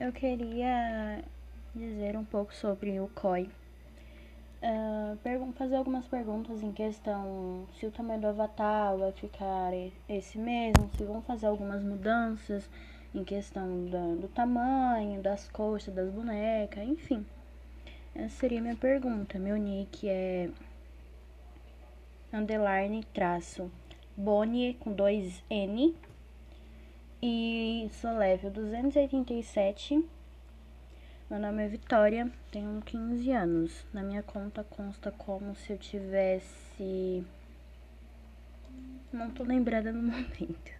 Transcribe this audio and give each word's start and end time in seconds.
eu 0.00 0.12
queria 0.12 1.24
dizer 1.74 2.16
um 2.16 2.24
pouco 2.24 2.54
sobre 2.54 3.00
o 3.00 3.08
COI. 3.08 3.50
Uh, 4.60 5.52
fazer 5.52 5.76
algumas 5.76 6.06
perguntas 6.06 6.62
em 6.62 6.72
questão 6.72 7.66
se 7.78 7.86
o 7.86 7.90
tamanho 7.90 8.20
do 8.20 8.26
avatar 8.28 8.96
vai 8.96 9.12
ficar 9.12 9.70
esse 10.08 10.36
mesmo, 10.38 10.90
se 10.96 11.04
vão 11.04 11.22
fazer 11.22 11.46
algumas 11.46 11.82
mudanças 11.82 12.68
em 13.14 13.24
questão 13.24 13.86
do 14.20 14.28
tamanho, 14.28 15.22
das 15.22 15.48
coxas, 15.48 15.94
das 15.94 16.10
bonecas, 16.10 16.82
enfim. 16.84 17.24
Essa 18.14 18.36
seria 18.36 18.60
minha 18.60 18.76
pergunta. 18.76 19.38
Meu 19.38 19.56
nick 19.56 20.08
é 20.08 20.50
underline 22.32 23.04
traço 23.14 23.70
Bonnie 24.16 24.74
com 24.74 24.92
dois 24.92 25.42
N 25.48 25.94
sou 27.90 28.16
level 28.16 28.50
287. 28.50 30.04
Meu 31.30 31.38
nome 31.38 31.64
é 31.64 31.68
Vitória, 31.68 32.30
tenho 32.50 32.80
15 32.82 33.30
anos. 33.32 33.86
Na 33.92 34.02
minha 34.02 34.22
conta 34.22 34.64
consta 34.64 35.10
como 35.10 35.54
se 35.54 35.72
eu 35.72 35.78
tivesse. 35.78 37.24
Não 39.12 39.30
tô 39.30 39.42
lembrada 39.42 39.92
no 39.92 40.02
momento. 40.10 40.77